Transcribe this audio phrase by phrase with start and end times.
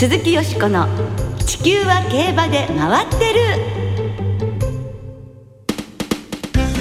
[0.00, 0.88] 鈴木よしこの
[1.44, 3.40] 地球は競馬で回ってる。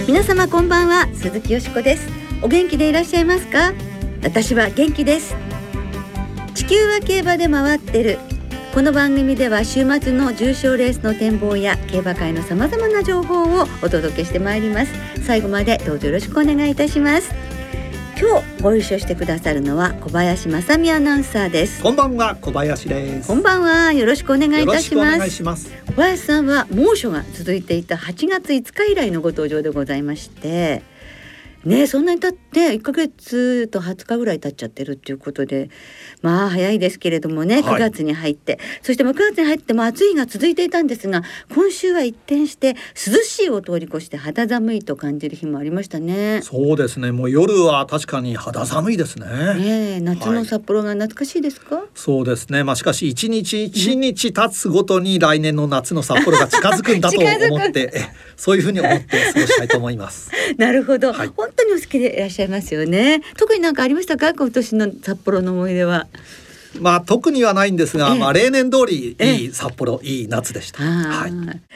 [0.07, 2.07] 皆様こんばんは鈴木よしこです。
[2.41, 3.73] お元気でいらっしゃいますか？
[4.23, 5.35] 私は元気です。
[6.55, 8.19] 地球は競馬で回ってる。
[8.73, 14.93] この番組では週末の重賞レースの展望や競馬界のさまざまな情報をお届けしてまいります。
[15.25, 17.35] 最後までどうぞよろしくお願いいたします。
[18.21, 21.81] 今日ご一緒してくださるのは小林正美アナウンサーです。
[21.81, 23.27] こんばんは小林です。
[23.29, 25.13] こんばんはよろしくお願いいたします。
[25.13, 25.71] よろしくお願いします。
[25.87, 30.83] 小林さんは猛暑が続いていた8月5日以来のご登場でございまして
[31.65, 35.69] ねそんなに経って1ヶ月と20日ぐらい経っちゃってるっていうことで
[36.21, 41.23] まあ早いですけれどもね9月に入って、そしてもう9月に入っても暑い日が続いていたんですが
[41.53, 42.75] 今週は一転して
[43.07, 46.41] 涼しいを通り越して肌寒いと感じる日もありましたね。
[46.41, 47.11] そうですね。
[47.11, 49.25] もう夜は確かに肌寒いですね。
[49.25, 52.63] ねえ夏の札幌が懐かしいですか、そうですね。
[52.63, 58.01] まあしかし一日一日経つごとに来年の夏の札幌が近づくんだと思って え
[58.35, 60.31] そういうふうに思って過ごしたいと思います。
[60.57, 63.21] なるほど、はい本当にお好きでいらっしゃいますよね。
[63.37, 64.33] 特になんかありましたか？
[64.33, 66.07] 今年の札幌の思い出は。
[66.79, 68.19] まあ特にはないんですが、ええ。
[68.19, 69.35] まあ例年通りええ。
[69.37, 70.83] いい札幌いい夏でした。
[70.83, 71.31] は、はい。
[71.31, 71.33] い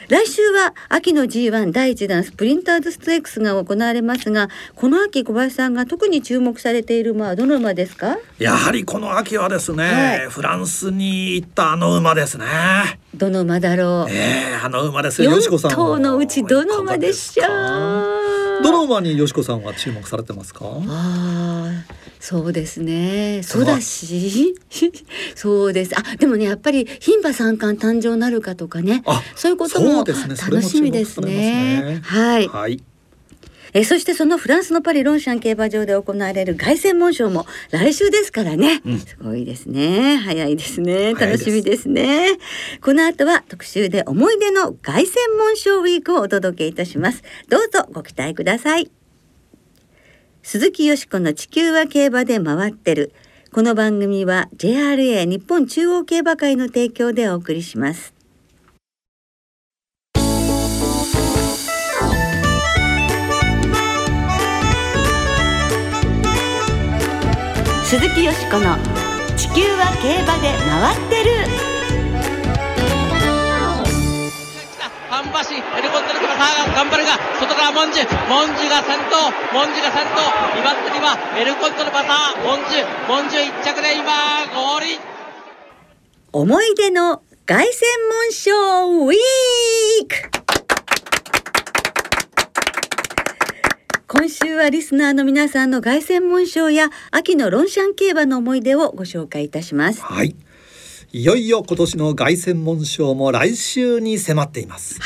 [0.08, 8.18] 来週は秋の G1 第一弾スプリンターズステークスが行われますがこの秋小林さんが特に注目されている馬はどの馬ですか？
[8.38, 10.28] やはりこの秋はですね、はい。
[10.30, 12.46] フランスに行ったあの馬ですね。
[13.16, 14.10] どの馬だろう？
[14.12, 15.70] ええあの馬ですよよしこさん。
[15.72, 18.13] 4頭のうちどの馬でしょう？
[18.62, 20.64] どの馬によしこさんは注目されてますか？
[20.66, 23.42] ああ、そうですね。
[23.42, 24.54] そうだし、
[25.34, 25.92] そうです。
[25.96, 29.02] あ、でもね、やっぱり牝馬三冠誕生なるかとかね。
[29.06, 31.26] あそういうことそも楽しみですね。
[31.26, 31.34] ます
[31.92, 32.48] ねはい。
[32.48, 32.82] はい
[33.74, 38.98] えそしてそのフランスのパリロンシャン競馬場で行われる凱旋門賞も来週ですからね、うん。
[39.00, 40.16] すごいですね。
[40.16, 41.12] 早いですね。
[41.14, 42.38] 楽しみですね。
[42.80, 47.22] この後は特集で思い出の凱旋門賞ウィークをお届けいたします。
[47.48, 48.90] どうぞご期待ください。
[50.42, 53.12] 鈴木よしこの地球は競馬で回ってる。
[53.54, 58.13] この番組は JRA 日本中央競馬会の提供でお送りします
[67.94, 68.74] 鈴木よしこの
[69.36, 71.30] 地球は競馬で回ってる。
[75.08, 80.26] 半橋ヘリコプターのさあ頑張るが外からモンジュモンジュが先頭モンジュが先頭。
[80.58, 82.84] 2番手にはヘリコプターのパターモンジュ。
[83.06, 84.10] モンジュ1着で今
[84.52, 84.98] ゴールイン。
[86.32, 87.70] 思い出の凱旋
[88.10, 90.43] 門賞ウィーク
[94.16, 100.36] 今週はリスナーの皆さんの凱旋門賞や秋のロンシャン競馬の思い出をご紹介いたしますはい。
[101.12, 105.00] いよいよ今年の凱旋門賞も来週に迫っています。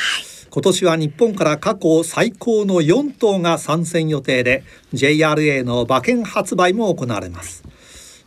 [0.51, 7.63] 今年は日本から過去最高の4頭が参戦予定で JRA の馬券発売も行われます。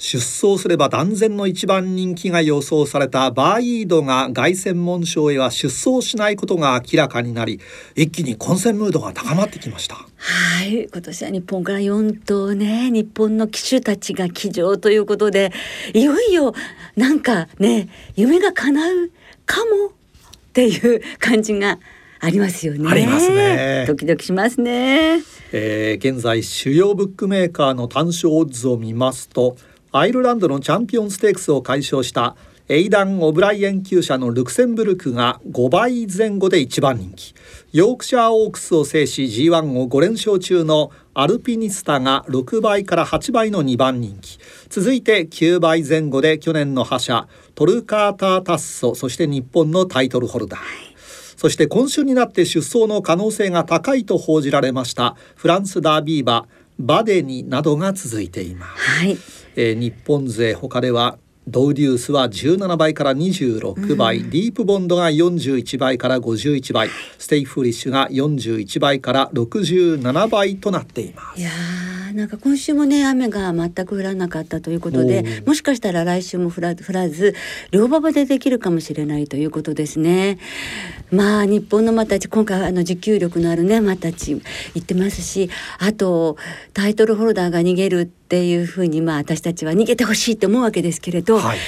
[0.03, 7.61] 出走すれば断然の一番人気が予想されたバーイードが凱旋門賞へは出走しないことが明らかになり
[7.95, 9.95] 一気に混戦ムードが高まってきました。
[9.95, 15.53] はい今年は日本から4頭ね日本の騎手たちが騎乗ということで
[15.95, 16.53] いよいよ
[16.97, 19.11] なんかね夢が叶う
[19.47, 19.91] かもっ
[20.53, 21.79] ていう感じが
[22.19, 22.91] ありますよね。
[22.91, 25.21] ありますねドキドキしますね。
[25.53, 29.57] えー現在主要ブックメーカーの単勝オッズを見ますと
[29.95, 32.35] アイルランドのチャンピオンステークスを解消した
[32.71, 37.35] エイダン・オブライエン厩舎のルクセンブルクが5倍前後で一番人気。
[37.73, 44.39] ヨークシャーオークスを制し G1 を5連勝中のアルピニスタが6倍から8倍の2番人気。
[44.71, 50.93] 続いて9倍前後で去年の覇者トルカータータッソそして日本のタイトルホルダー。
[51.43, 56.47] そして今週になって出走の可能性が高いと報じられましたフランスダービー馬
[56.79, 59.19] バデニなどが続いています、はい。
[59.57, 71.41] えー日本勢他ではドウデュースは17倍から26倍、ディープボンドが41倍から51倍ステイフリッシュが41倍から67倍となっています。
[71.41, 77.35] いやーなんか今週もね雨が全く降らなかったということおでーもしかしたら来週も降ら降らず
[77.71, 80.39] 良馬場でできるかもしれないということですね。
[81.11, 84.41] まあ日本の馬たち今回あの持久力のあるね馬たち
[84.75, 86.37] 行ってますしあと
[86.75, 91.59] タイトルホルダーが逃げるっていうふうにまあ私たちは逃げてほしいって思うわけですけれど、はい。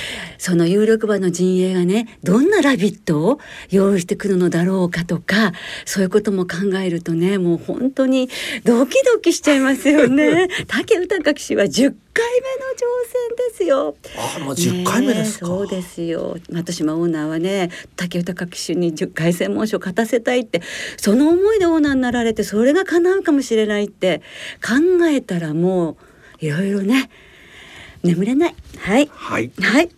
[0.44, 3.38] その有力馬の陣営がねどんなラビットを
[3.70, 5.52] 用意してくるのだろうかとか
[5.86, 8.28] そういうことも考えるとねもう本当に
[8.62, 10.48] ドキドキしちゃいますよね。
[10.68, 13.96] 武豊騎手は10回目の挑戦ですよ。
[14.36, 16.36] あもう10回目ですそうですよ。
[16.50, 20.60] 松島オーナーはね武豊騎手に10回専門書勝たせたいって
[20.98, 24.20] その思いでオーナーになられてそれが叶うかもしれないって
[24.62, 27.08] 考えたらもういろいろね
[28.04, 28.54] 眠れない。
[28.78, 29.10] はい。
[29.12, 29.50] はい。
[29.60, 29.88] はい。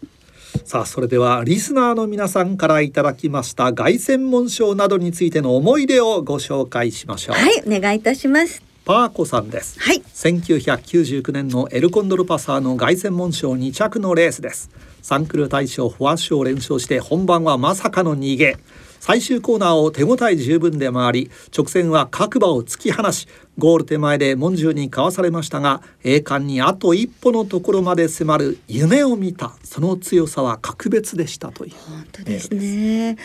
[0.64, 8.62] さあそれではリスナーの皆さんからいただきました凱旋門賞などについての思い出をご紹介しましょう、はいお願いいたします。
[8.85, 9.81] パーコさんです。
[9.81, 10.00] はい。
[10.00, 14.70] 1999年のエルコンドルパサーの凱旋門賞2着のレースです。
[15.03, 18.56] サンクル大賞フォア賞を連勝して本番はまさかの逃げ
[19.00, 23.28] 最終コーナーを手応え十分で回り直線は各馬を突き放し
[23.58, 31.72] ゴール手前で門中にかわされましたが栄冠にあと一歩のところまで迫る夢を見たその強さは格別でしたという。
[31.88, 33.16] 本当ですね。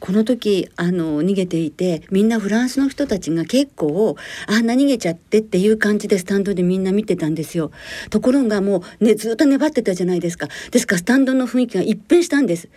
[0.00, 4.16] この時あの逃げていてみんなフランスの人たちが結構
[4.46, 7.70] あんな逃げちゃってっていう感じでスタンドでみんな見てたんですよ。
[8.08, 10.48] ところがもうねずっと粘ってたじゃないですか。
[10.70, 12.70] ですからスタンドの雰囲気が一変したんです。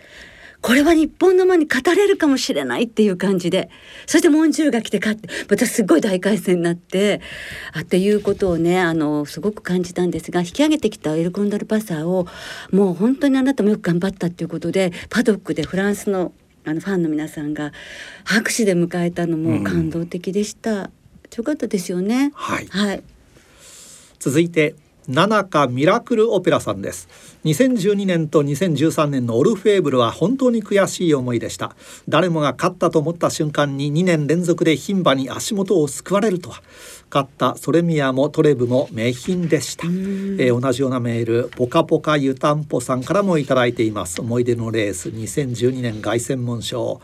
[0.64, 3.70] これは日本の間に語れるかもしれないっていう感じで
[4.08, 7.20] そしてモンジューが来て勝ってまたすごい大回戦になって
[7.74, 12.28] あっていうことをねあのすごく感じたんですが引き上げてきたエルコンドルパサーを
[12.72, 16.32] もう本当にあなたもよく頑張ったっていうことでパドックでフランスの
[16.66, 17.74] あのファンの皆さんが
[18.24, 20.92] 拍手で迎えたのも感動的でした。
[21.36, 22.32] よかったですよね。
[22.36, 23.04] はいはい。
[24.18, 24.76] 続いて
[25.08, 27.08] 七日ミラクルオペラさんです
[27.46, 31.76] 2012年と2013年のオルフェーブルは本当に悔しい思いでした。
[32.08, 36.62] 誰もが勝ったと思った瞬間に2年連続で牝馬に足元を救われるとは。
[37.14, 44.22] 勝ったソレミアもトレブも名品でした、えー同じようなメールポカポカ湯たんぽさんからもいただいています。
[44.22, 47.02] 思い出のレース2012年凱旋門賞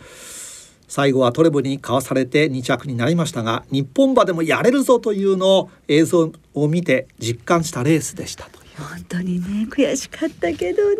[0.89, 10.95] 最後はトレブにかわされて2着になりましたが日本馬でもやれるぞというのを映像を見て実感したレースでしたと本当にね悔しかったけどね、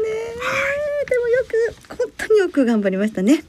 [1.07, 1.43] でもよ
[1.87, 3.45] く本当によく頑張りましたね。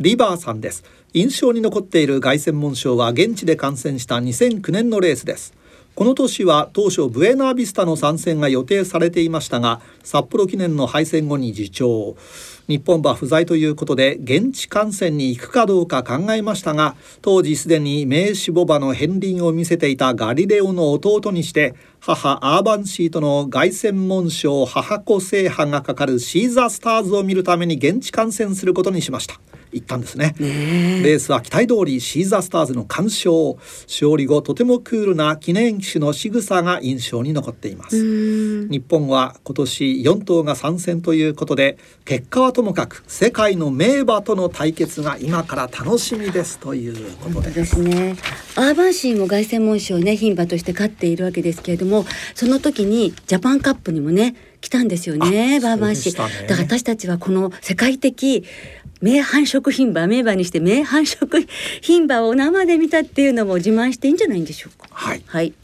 [0.00, 0.82] リバーさんです。
[1.12, 5.54] 印象に残っている凱旋門賞は現地で観戦した2009年のレースです
[5.94, 12.16] この年は当初ブエナービスタの参戦が予定されていましたが札幌記念の敗戦後に辞調
[12.68, 29.40] 日本馬不在ということで現地観戦に行くかどうか考えましたが当時すでに名士母馬の片鱗を見せていたガリレオの弟にして母アーバンシートの凱旋門賞母子制覇がかかるシーザースターズを見るために現地観戦することにしました。
[29.72, 30.34] 行ったんですね。
[30.38, 33.30] レースは期待通りシーザースターズの完勝
[33.88, 38.68] 勝利後とてもクールな記念騎手の仕草が印象に残っています。
[38.68, 48.16] 日本は今年4頭が参戦ということで結果はともかく世界の名馬との対決が今から楽しみですということですね。
[48.56, 56.34] アーバンシーも凱旋門賞ね牝馬として勝っているわけですけれどもその時にジャパンカップにもね来たんですよねあバーバー、そうでしたね。
[56.46, 58.44] だから私たちはこの世界的
[59.00, 61.48] 名繁殖牝馬名馬にして名繁殖
[61.82, 64.88] 牝馬を生で見たっていうのも自慢していいんじゃないんでしょうか。
[64.90, 65.22] はい。
[65.26, 65.54] はい。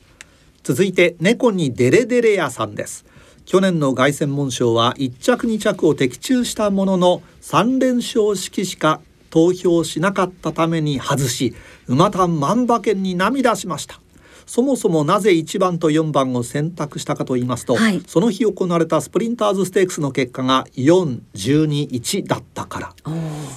[0.63, 3.05] 続いて猫にデレデレ屋さんです。
[3.45, 9.01] 去年の凱旋門賞は1着2着を的中したものの3連勝式しか
[9.31, 11.55] 投票しなかったために外し
[11.87, 14.01] 馬単万馬券に涙しました
[14.47, 18.03] そもそもなぜ1番と4番を選択したかと言いますと、はい。
[18.07, 22.95] その日行われたスプリンターズステークスの結果が4121だったから。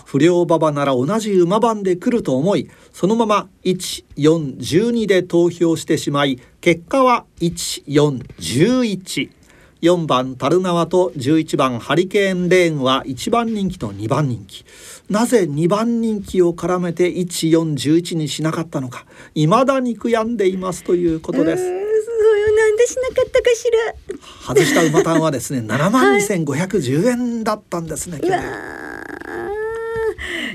[0.05, 9.29] 不良馬場なら同じ馬番で来ると思いそのまま1412で投票してしまい結果は1411
[9.81, 14.65] 4番タルナワと11番ハリケーンレーンは1番人気と2番人気。
[15.09, 19.05] なぜ2番人気を絡めて1411にしなかったのか。
[19.36, 21.63] 未だに悔やんでいますということです。
[21.63, 24.17] なんでしなかったかしら。
[24.45, 28.19] 外した馬単はですね 7万2510円だったんですね、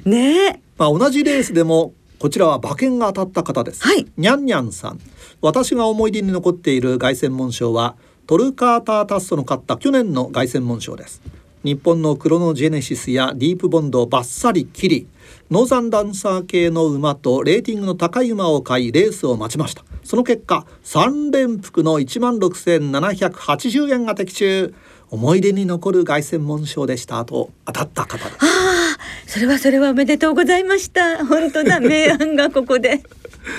[0.05, 0.61] ねえ。
[0.77, 3.83] まあ、同じレースでもこちらは馬券が当たった方です。
[3.83, 4.07] はい。
[4.17, 5.01] にゃんにゃんさん。
[5.41, 11.21] 私が思い出に残っている凱旋門賞はトルカータータッソの勝った去年の凱旋門賞です。
[11.65, 15.07] 日本のクロノジェネシスやディープボンドをバッサリ切り
[15.51, 24.75] ノーザンダンサー系の馬とレーティングの高い馬を買いレースを待ちましたその結果3連複の1万6780円が的中
[25.09, 31.25] 思い出に残る凱旋門賞でしたと当たった方ですああ、それはそれはおめでとうございました。
[31.25, 33.03] 本当だ、明暗がここで。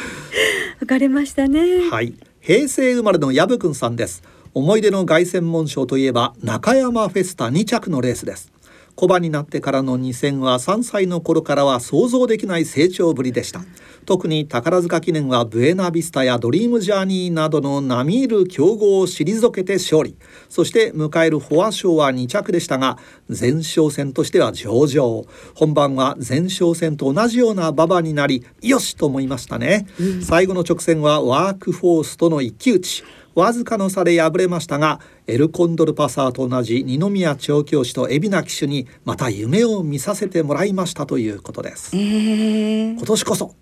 [0.79, 1.89] 分かれましたね。
[1.89, 4.21] はい、平成生まれのヤブくんさんです。
[4.55, 8.53] 思い出の凱旋門賞といえば中山フェスタ2着のレースです。
[8.95, 13.59] 小馬になってからの2戦は3歳の頃からは想像できない成長ぶりでした。
[14.05, 20.15] 特に宝塚記念はブエナビスタやドリームジャーニーなどの並みいる強豪を退けて勝利。
[20.47, 22.97] そして迎えるフォア賞は2着でしたが
[23.27, 25.23] 前哨戦としては上々。
[25.53, 33.03] 本番は前哨戦と同じような馬場になりよしと思いましたね、うん、最後の直線はワークフォースとの一騎打ち。
[33.35, 43.55] わずかの差で敗れましたがエルコンドルパサーと同じ二宮調教師と海老名騎手にまた夢を見させてもらいましたということです、えー、今年こそ、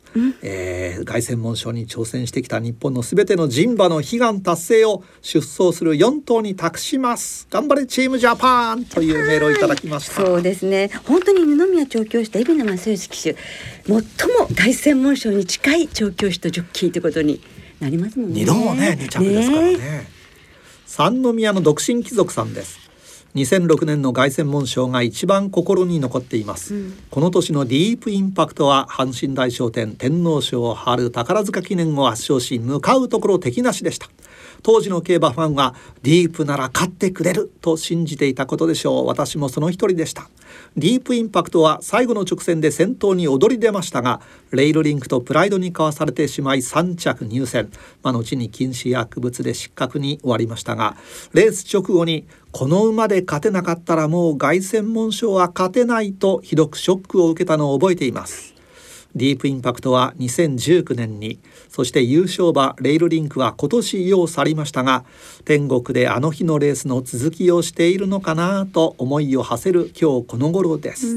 [0.43, 7.47] えー、凱旋門賞に挑戦してきた日本のすべての人馬の悲願達成を出走する4頭に託します。
[7.49, 10.25] 頑張れチームジャパンというメールをいただきました。
[10.25, 10.91] そうですね。
[11.05, 13.35] 本当に二宮調教師と海老名正義騎手
[13.85, 14.01] 最も
[14.55, 17.41] 凱旋門賞に近い調教師とジョッキーということに
[17.79, 18.39] なりますもんね。
[18.41, 19.77] 二度もね二着ですからね。
[19.77, 20.07] ね
[20.85, 22.83] 三宮の独身貴族さんです。
[23.35, 34.07] 2006年の凱旋門賞が一番心に残っています、うん、この年のディープインパクトは阪神大賞典天皇賞春宝塚記念を圧勝し向かうところ敵なしでした
[34.63, 39.07] 当時の競馬ファンはディープなら勝ってくれると信じていたことでしょう。
[39.07, 40.29] 私もその一人でした。
[40.75, 50.95] ディープインパクトは最後の直線で先頭に躍り出ましたがレイルリンクとプライドにかわされてしまい3着入選、まあ、後に禁止薬物で失格に終わりましたが
[51.33, 58.52] レース直後にこの馬で勝てなかったらもう凱旋門賞は勝てないとひどくショックを受けたのを覚えています。
[59.15, 61.39] ディープインパクトは2019年に。
[61.69, 65.05] そして優勝馬レイルリンクは今年世を去りましたが
[65.45, 71.07] 天国であの日のレースの続きをしているのかなと思いを馳せる今日この頃です。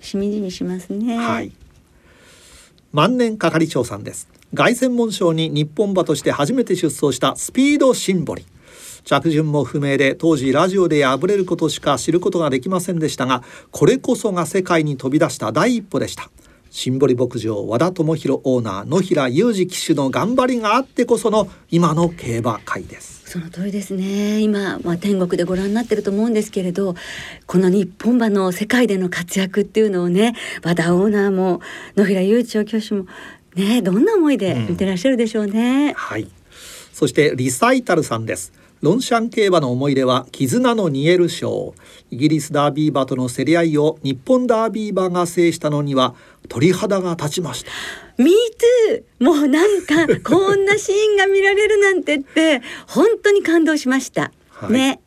[0.00, 1.16] しみじみしますね。
[1.16, 1.52] はい。
[2.92, 4.28] 万年係長さんです。
[4.54, 8.44] 凱旋門賞に日本馬として初めて出走したスピードシンボリ。
[9.04, 16.30] 着順も不明で当時ラジオで敗れることしか知ることができませんでしたがこれこそが世界に飛び出した第一歩でした
[16.74, 23.30] シンボリ牧場和田智弘オーナー野平裕二騎手の頑張りがあってこその今の競馬界です。
[23.30, 24.40] その通りですね。
[24.40, 26.96] 今、まあ、天国でご覧になってると思うんですけれど
[27.46, 31.60] この日本馬の世界での活躍っていうのをね和田オーナーも
[31.96, 33.06] 野平裕二調教師も
[33.54, 36.28] ねどんな思いで見てらっしゃるでしょうね、うん、はい。
[36.92, 41.74] そしてリサイタルさんですロンシャン競馬の思い出は絆のニエル賞
[42.10, 46.14] イギリスダービー馬との競り合いを日本ダービー馬が制したのには
[46.48, 47.70] 鳥肌が立ちました。
[48.18, 48.30] Me
[48.90, 49.24] too!
[49.24, 55.00] もうなんかこんなシーンが見られるなんてって本当に感動しました、はい、ね。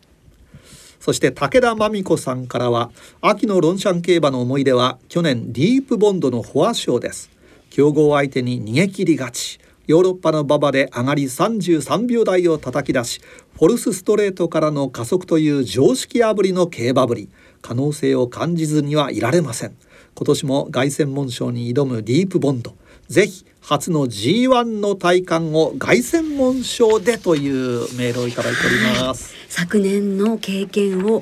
[0.99, 7.29] そして武田真美子さんからは秋のロンシャン競馬の思い出は去年ディープボンドのフォア賞です。
[7.69, 13.21] 強豪相手に逃げ切り勝ちヨーロッパの馬場で上がり33秒台を叩き出し
[13.55, 17.29] フォルスストレートからの加速という常識破りの競馬ぶり
[17.61, 19.75] 可能性を感じずにはいられません。
[20.15, 22.75] 今年も凱旋門賞に挑むディープボンド。
[23.07, 31.21] ぜひ初の G1 の体感を凱旋門賞でというメールをいただいております、昨年の経験を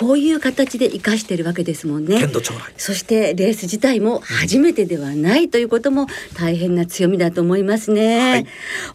[0.00, 2.26] こういう形で生かしてるわけですもんね。
[2.76, 8.46] そしてレース自体も初めてではないということも大変な強みだと思いますね、はい、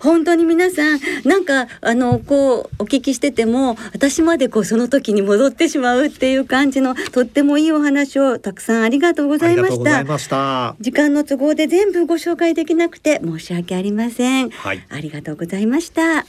[0.02, 10.76] 本当に皆さんなんかあのこうお聞きしてても私までこうその時に戻ってしまうっていう感じのとってもいいお話をたくさんありがとうございました。
[10.82, 16.26] 時間の都合で全部ご紹介できなくて申し訳ありません、はい、ありがとうございました。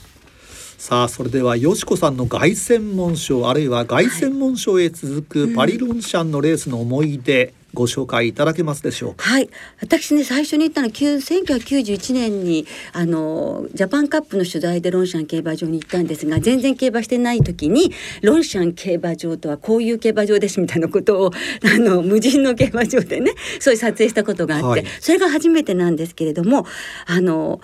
[0.78, 9.24] さあそれではよしこさんの凱旋門賞あるいは凱旋門賞へ続くパリロンシャンのレースの思い出、ご紹介いただけますでしょうか？
[9.24, 9.48] はい、
[9.80, 21.30] 私ね最初に行ったのは1991年にあのジャパンカップの取材でロンシャン競馬場に行ったんですが全然競馬してない時にロンシャン競馬場とはこういう競馬場ですみたいなことを
[21.74, 26.66] あの無人の競馬場でねそういう撮影したことがあって、はい、それが初めてなんですけれども
[27.06, 27.60] あの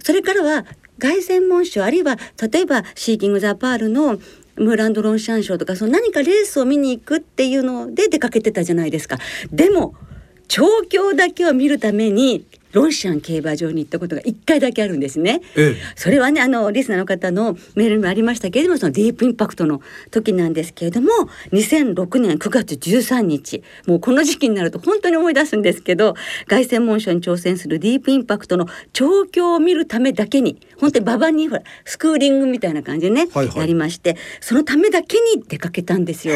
[0.00, 0.64] それからは
[0.98, 2.16] 凱旋門賞あるいは
[2.50, 4.18] 例えばシーキング・ザ・パールの
[4.58, 9.18] ムーランド・ロンシャン賞とかその何かレースを見に行くっていうので出かけてたじゃないですか。
[9.52, 9.94] でも
[10.48, 15.40] 調教だけを見るためにロンシャン競馬場に行ったことが1回だけあるんですね。
[15.56, 21.08] ええ、それはねあのリスナーの方のメールにもありましたけれどもそのディープインパクトの時なんですけれども
[21.52, 26.14] 2006年9月13日もうこの時期になると本当に思い出すんですけど
[26.46, 36.34] 凱旋門賞に挑戦するディープインパクトの調教を見るためだけに本当に馬場にほらスクーリングみたいな感じでね、はいはい、やりましてそのためだけに出かけたんですよ。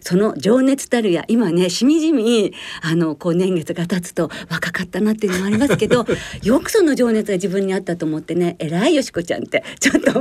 [0.00, 2.52] その情熱たるや今ねしみじみ
[2.82, 6.06] あのこう年月が経つと若かったなっていうのもありますけど
[6.42, 10.12] よくその情熱が自分にあったと思ってね偉いよしこちゃんってちょっと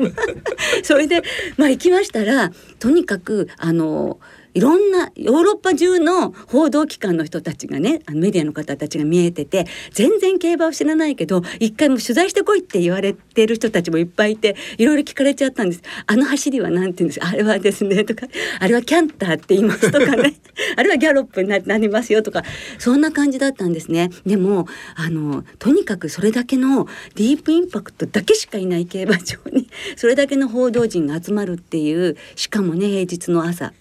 [0.84, 1.22] それで
[1.58, 4.20] まあ行きましたらとにかくあの
[4.54, 15.82] いろんなヨーロッパ中の報道機関の人たちがねあのメディアの方たちが見えてて全然競馬を知らないけど一回も取材してこいって言われてる人たちもいっぱいいていろいろ聞かれちゃったんです。
[16.06, 18.28] あの走りは何て言うんですあれはですねとか
[18.60, 20.36] あれはキャンターって言いますとかね。
[20.76, 22.44] あれはギャロップになりますよとか
[22.78, 24.10] そんな感じだったんですね。
[24.26, 33.74] でもあのとにかくそれだけのディープインパクトだけしかいない競馬場にそれだけの報道陣が集まるっていうしかもね平日の朝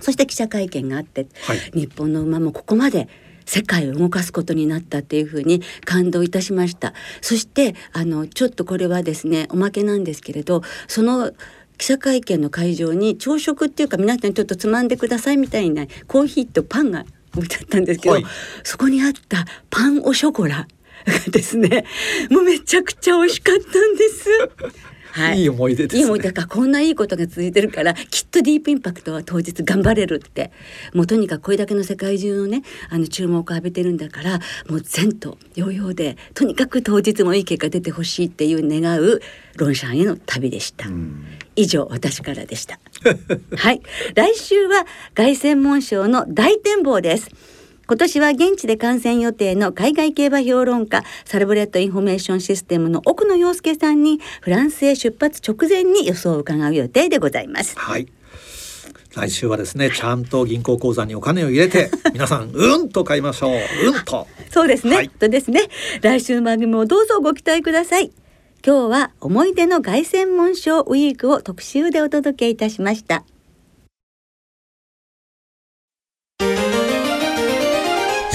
[0.00, 3.08] そして記者会見があって、はい、日本の馬もここまで
[3.46, 6.92] 世界を動かすことになったっていうふうに感動いたしました。
[7.20, 11.32] そしてあのちょっとこれはですねおまけなんですけれどその
[11.78, 17.04] 記者会見の会場に朝食っていうか皆さんちょっとつまんでくださいみたいなコーヒーとパンが
[17.36, 18.24] 置いてあったんですけど、はい、
[18.64, 20.66] そこにあったパンオショコラ
[21.06, 21.84] がですね
[22.30, 24.28] もうめちゃくちゃ美味しかったんです。
[25.16, 30.52] はい、いい思い出です、ね、いい思い出かこんないいことが続いてるからきっとディープインパクトは当日頑張れるって
[30.92, 39.20] もうとにかくこれだけの世界中のねあの注目を浴びてるんだからもう前途洋々でとにかく当日もいい結果出てほしいっていう願う
[39.56, 40.86] ロンシャンへの旅でした。
[41.54, 42.78] 以上私からでした。
[43.56, 43.80] はい、
[44.14, 47.30] 来週は凱旋門賞の大展望です。
[47.88, 57.78] 今年は現地で観戦予定の海外競馬評論家サラブレッドインフォメーションシステムの奥野陽介さんにフランスへ出発直前に予想を伺う予定でございます。
[57.78, 58.08] はい。
[59.14, 63.86] 来週はですねちゃんと銀行口座にお金を入れて 皆さんうんと買いましょう。
[63.86, 64.26] うんと。
[64.50, 65.62] そうですね、はい、とですね。
[66.02, 68.10] 来週の番組もどうぞご期待ください。
[68.66, 73.22] 今日は思い出の凱旋門賞ウィークを特集でお届けいたしました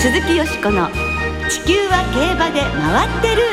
[0.01, 0.89] 鈴木よしこの
[1.47, 3.43] 地球は競馬で回ってる。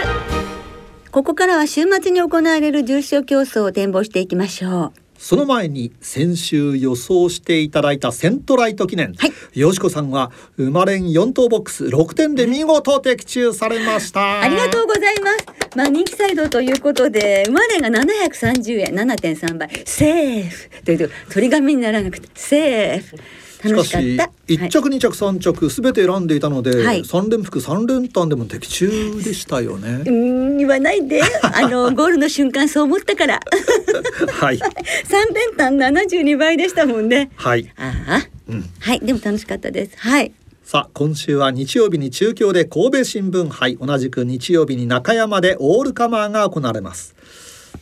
[1.11, 4.93] ここからは週末に行われる重賞競争を展望していきましょう。
[5.19, 14.40] その前に先週予想していただいたセントライト記念、はい、よしこさんは生まれん4等ボックス6点で見事的中されました。
[14.40, 15.76] ありがとうございます。
[15.76, 19.69] まあ人気サイドということで生まれが730円7.3倍。
[19.85, 20.71] セーフ。
[20.83, 23.18] という鳥紙にならなくてセーフ。
[23.18, 30.03] 楽しかった一着二着三着すべて選んでいたので、はい、三連複三連単でも的中でしたよね。
[30.09, 33.40] うん言わないで あのゴールの瞬間そう思ったから。
[34.31, 34.59] はい。
[35.05, 37.31] 三連単七十二倍でしたもんね。
[37.37, 37.71] はい。
[37.77, 39.97] ああ、うん、はいでも楽しかったです。
[39.97, 40.33] はい。
[40.68, 47.14] さあ今週は日曜日に中京で神戸新聞杯同じく日曜日に中山でオールカマーが行われます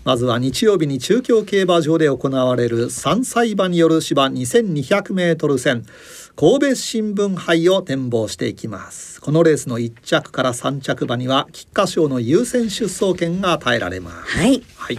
[0.04, 5.84] まずは日曜日に中京競馬場で行われる3歳馬による芝 2200m 戦。
[6.36, 9.20] 神戸新聞杯を展望していきます。
[9.22, 14.38] このレースの1着から3着馬には菊花賞の優先出走権が与えられます。
[14.38, 14.98] はい、はい、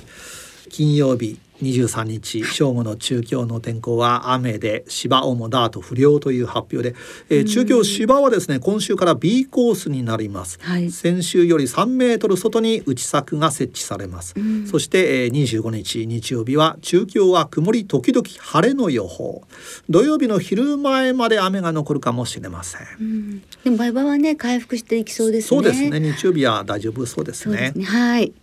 [0.70, 6.96] 金曜日23日正午の中京の天候は雨で芝主ダート不良という発表で、
[7.30, 14.36] えー、中京芝はですね今週から B コースになります、はい、先週より3メートル外に内柵が設置されます。
[14.70, 19.44] そして、えー、25日日曜日は中京は曇り時々晴れの予報。
[19.90, 23.42] 土曜日の昼前まで雨が残るかもしれません。
[23.64, 25.48] でも場合はね回復していきそうですね。
[25.48, 26.00] そうですね。
[26.00, 28.34] 日曜日は大丈夫そうですね、ね、はい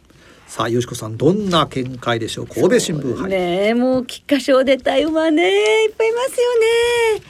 [0.46, 2.46] さあよしこさんどんな見解でしょう？
[2.46, 3.28] 神戸新聞杯。
[3.30, 3.74] ね。
[3.74, 5.42] もう菊花賞出た馬ね。
[5.85, 7.24] いっぱいいますよね。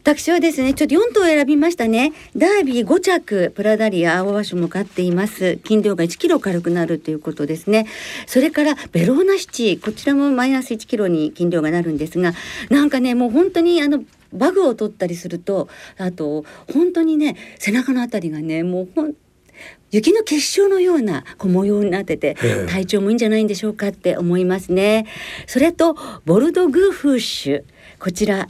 [0.00, 0.74] 私はですね。
[0.74, 2.12] ちょっと4頭選びましたね。
[2.36, 5.56] ダービー5着プラダリア青葉賞も勝っています。
[5.64, 7.86] 斤量が1キロ軽くなるということですね。
[8.26, 12.32] それからベローナシチこちらもマイナス1キロに斤量がなるんですが
[12.70, 19.14] なんかねもう本当にあのバグを取ったりするとあと本当にね背中のあたりがねもうほん
[19.90, 22.36] 雪の結晶のようなこう模様になってて
[22.68, 25.06] 体調もいいんじゃないんでしょうかって思いますね。
[25.46, 27.64] それとボルドグーフッシュ
[27.98, 28.48] こちら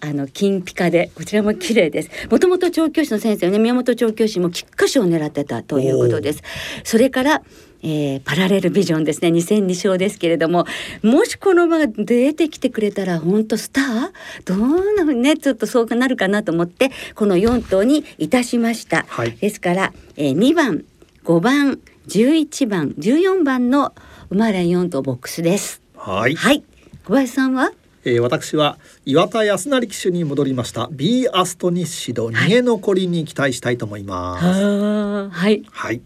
[0.00, 2.10] あの金ピカでこちらも綺麗です。
[2.30, 6.42] もともと調教師の先生ね宮本調教師も菊花賞を狙ってたということです。
[6.84, 7.42] それから
[7.86, 9.28] えー、パラレルビジョンですね。
[9.28, 10.64] 2002勝ですけれども
[11.02, 14.10] もしこの馬が出てきてくれたら本当スター？
[14.46, 20.84] どんなふうにねちょっとそうなるかなと思ってこの4頭にいたしました、はい、ですから、えー、2番
[21.24, 23.94] 5番11番14番の
[24.30, 25.82] 馬連4頭ボックスです。
[25.94, 26.64] はい、はい、
[27.04, 27.70] 小林さんは？
[28.06, 30.88] えー、私は岩田康成騎手に戻りました。
[30.90, 35.28] B アストニッシド逃げ残りに期待したいと思います。
[35.30, 36.02] はい、はい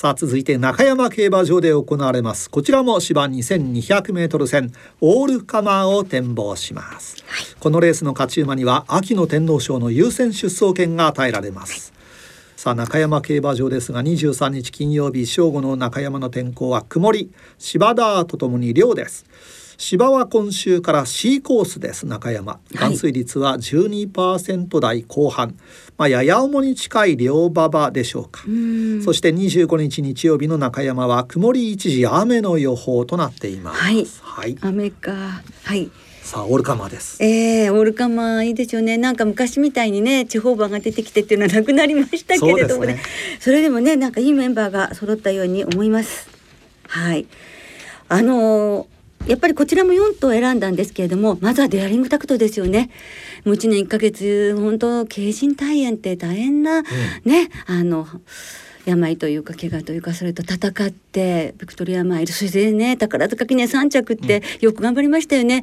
[0.00, 2.48] さあ続いて中山競馬場で行われます。
[2.48, 11.92] こちらも芝 2200m 戦オールカマーを展望します、はい、このレースの勝ち馬には秋の天皇賞の優先出走権が与えられます、
[12.56, 17.30] さあ中山競馬場ですが23日金曜日正午の中山の天候は曇り。
[17.58, 19.26] 芝ダーとともに涼です
[19.80, 22.60] 芝は今週から C コースです中山。
[22.68, 25.56] 含水率は12%台後半、はい、
[25.96, 28.42] まあ、やや重に近い両馬場でしょうか。
[29.02, 33.80] そして25日日曜日の中山は曇り一時雨の予報となっています。
[33.80, 35.40] はい、はい、雨か。
[35.64, 35.90] はい。
[36.22, 37.16] さあオールカマーです。
[37.24, 38.98] えー、オールカマーいいですよね。
[38.98, 43.02] なんか昔みたいにね地方馬が出てきてっていうのはなくなりましたけれどもね、ね、
[43.40, 46.28] それでもねなんかいいメンバーが揃ったように思います。
[46.86, 47.26] はい。
[48.10, 52.90] あのー、やっぱりこちらも4頭選んだんですけれどもまずはデアリングタクトですよね。
[53.44, 56.84] もう1年1ヶ月本当経人体炎って大変な、うん、
[57.30, 58.06] ねあの
[58.86, 65.62] 病というか怪我というかそれと戦ってビクトリアマイルそれでね宝塚記念3着ってよく頑張りましたよね。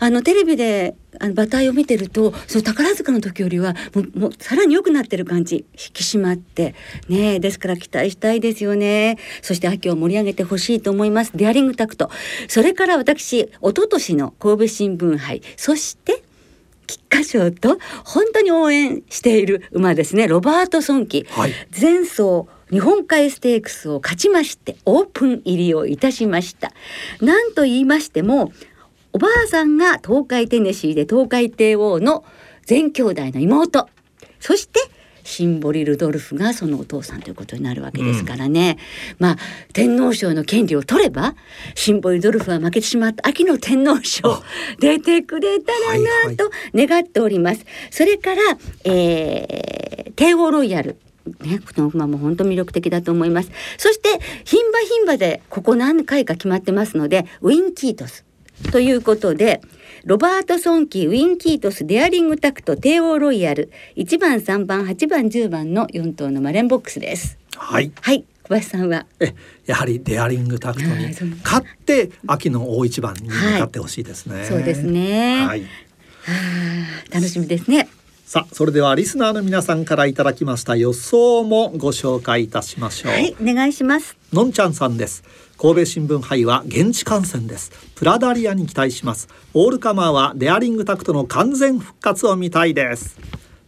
[0.00, 5.56] うん、あのテレビであの馬体を見てるとその宝塚の時よりはもうもうさらに良くなってる感じ。
[5.56, 6.74] 引き締まって。
[7.08, 9.18] ねですから期待したいですよね。
[9.42, 11.32] そして秋を盛り上げてほしいと思います。
[11.34, 12.10] デアリングタクト。
[12.48, 15.42] それから私一昨年の神戸新聞杯。
[15.56, 16.22] そして
[16.88, 20.26] 菊花賞と本当に応援している馬ですね。
[20.26, 26.72] ロバートソンキ、はい、前走日本海ステークスを勝ちましてオープン入りをいたしました。
[27.20, 28.52] なんと言いましても
[29.12, 32.24] おばあさんが東海テネシーで東海帝王の
[32.64, 33.88] 全兄弟の妹
[34.40, 34.80] そして
[35.24, 38.78] シンボリ・ルドルフがそのお父さんということになるわけですからね、
[39.18, 39.36] うん、まあ
[39.74, 41.34] 天皇賞の権利を取れば
[41.74, 44.42] シンボリ・ルドルフは負けてしまった秋の天皇賞
[44.80, 45.98] 出てくれたら
[46.30, 47.58] なと願っております。
[47.58, 48.40] はいはい、それから、
[48.84, 50.96] えー、帝王ロイヤル
[51.40, 53.50] ね、この馬も本当魅力的だと思います。
[53.76, 54.08] そして、
[54.44, 58.24] 牝馬牝馬でここ何回か決まってますので、ウィンキートス
[58.72, 59.60] ということで、
[60.04, 67.38] ロバートソンキー、ウインキートス、デアリングタクト、テーオーロイヤル、1番、3番、8番、10番の4頭の馬連ボックスです。
[67.56, 67.92] はい。
[68.00, 68.24] はい。
[68.44, 69.04] 小林さんは？
[69.20, 69.34] え
[69.66, 71.08] やはりデアリングタクトに
[71.44, 75.66] 勝って秋の大一番に向かってほしいですね、はい、そうですねはい
[77.12, 77.86] 楽しみですね
[78.28, 83.12] さあそれではリスナーの皆さんからいただきました予想もご紹介いたしましょう。
[83.12, 84.18] はいお願いします。
[84.34, 85.24] のんちゃんさんです。
[85.56, 87.72] 神戸新聞杯は現地観戦です。
[87.94, 89.28] プラダリアに期待します。
[89.54, 93.18] オールカマーはデアリングタクトの完全復活を見たいです。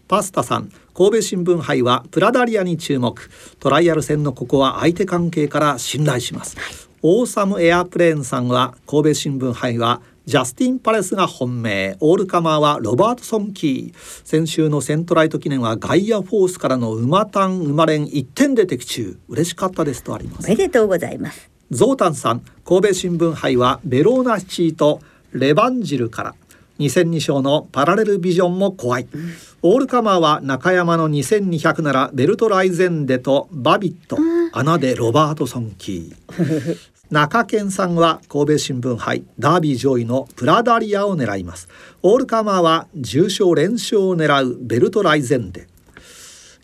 [0.09, 3.31] パスタさん神戸新聞杯はプラダリアに注目。
[3.61, 6.59] トライアル戦のここは相手関係から信頼します、
[7.01, 11.97] オーサムエアプレーンさんは神戸新聞杯はジャスティン・パレスが本命。
[11.99, 13.95] オールカマーはロバートソン・キー。
[14.25, 19.19] 先週のセントライト記念はガイアフォースからの馬単馬連1点で的中。
[19.29, 20.47] 嬉しかったですとあります。
[20.47, 25.01] おめでとうございますゾータンさん神戸新聞杯はベローナシチーと
[25.33, 26.35] レバンジルから。
[26.81, 36.79] 2002勝のパラレルビジョンも怖い、うん、オールカマーは中山の2200ならベルトライゼンデとバビット、うん、穴でロバートソンキー
[37.11, 41.69] 中堅さんは神戸新聞杯ダービー上位のプラダリアを狙います。
[42.03, 45.67] オールカマーは重賞連勝を狙うベルトライゼンデ。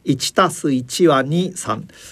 [0.04, 1.64] 1たす1は23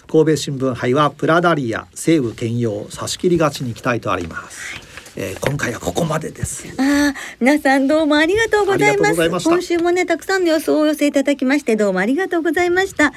[0.09, 4.81] 神戸新聞杯はプラダリア西武兼用差し切り勝ちに行きたいとあります、
[5.16, 6.66] えー、今回はここまでです。
[6.77, 9.49] あ皆さんどうもありがとうございます。
[9.49, 13.12] 今週もねたくさんの予想をお寄せいただきましてどうもありがとうございました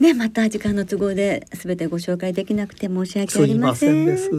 [0.00, 4.06] ね、また時間の都合で全てご紹介できなくて申し訳ありません。
[4.06, 4.30] です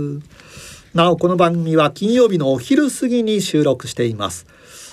[0.94, 4.48] なおこの番組は金曜日のお昼過ぎに収録しています。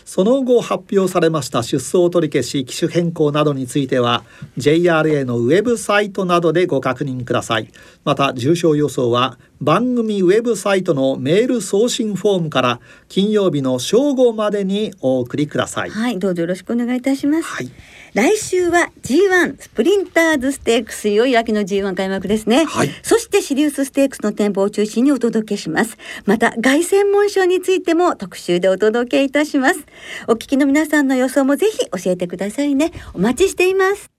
[0.04, 4.24] その後発表されました出走取り消し機種変更などについては
[4.58, 7.68] JRA のウェブサイトなどでご確認ください。
[8.04, 15.90] また重症予想は番組ウェブサイトのメール送信フォームから金曜日の正午までにお送りください。
[15.90, 17.70] はいどうぞよろしくお願いいたします、はい。
[18.12, 25.96] 来週は G1 スプリンターズステークスいよいよ秋の G1 開幕ですね、はい、そしてシリウスステークスの展望を中心にお届けします。
[26.26, 29.86] また凱旋門賞についても特集でお届けいたします。
[30.26, 32.90] お聞きの皆さんの予想もぜひ教えてくださいね。
[33.14, 34.11] お待ちしています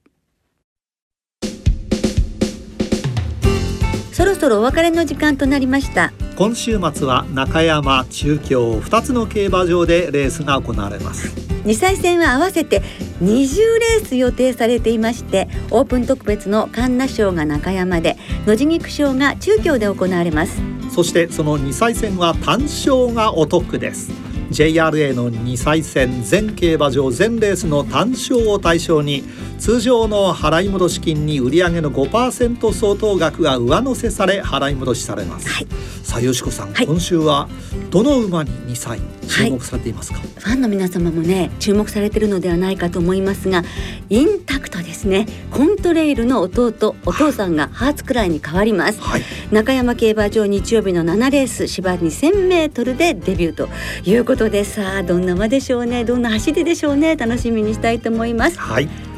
[4.14, 6.14] そろそろお別れの時間となりました。
[6.36, 11.36] 今週末は中山中京2つの競馬場でレースが行われます。
[11.66, 12.84] 2歳戦は合わせて
[13.24, 20.62] 20レース予定されていましてオープン特別の神奈賞が中山で野地菊賞が中京で行われます。
[20.94, 24.12] そしてその2歳戦は単勝がお得です
[24.54, 29.24] JRA の2歳戦全競馬場全レースの単勝を対象に
[29.58, 35.68] 通常の払い戻し金に売上げの5%相当額が上乗せされ払い戻しされます、はい、
[36.14, 37.50] さあよしこさん、はい、今週は
[37.90, 43.64] どの馬に2歳注目されていますか、はい、ファンの皆様もね注目されているのではないかと思いますが
[44.12, 45.26] インタクトですね。
[45.50, 53.68] コントレイルの弟お父さんがハーツクライに変わります、はい、中山競馬場日曜日の7レース芝2000メートルでデビューと
[54.08, 58.60] いうことでさあどんな馬でしょうねどんな走りでしょうね楽しみにしたいと思います。
[58.60, 59.13] はい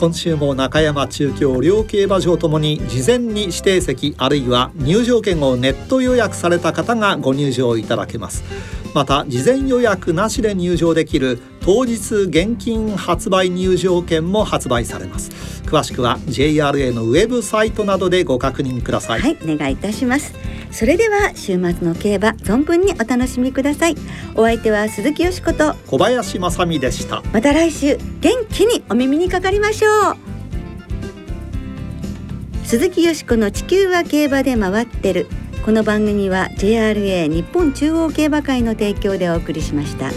[0.00, 8.42] 今週も中山中京両競馬場ともに事前に指定席あるいは入場券をネット予約された方がご入場いただけます。
[8.94, 15.30] また事前予約なしで入場できる当日現金発売入場券も発売されます。
[15.66, 19.20] 詳しくは JRA のウェブサイトなどでご確認ください。
[19.20, 20.34] はいお願いいたします。
[20.70, 23.96] それでは週末の競馬存分にお楽しみください。
[24.34, 27.22] お相手は鈴木よしこと小林正美でした。
[27.32, 30.16] また来週元気にお耳にかかりましょう。
[32.64, 35.26] 鈴木よしこの地球は競馬で回ってる。
[35.64, 40.10] この番組は JRA 日本中央競馬会の提供でお送りしました。